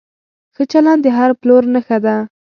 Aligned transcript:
ښه 0.55 0.63
چلند 0.71 1.01
د 1.03 1.07
هر 1.17 1.31
پلور 1.41 1.63
نښه 1.73 1.97
ده. 2.05 2.15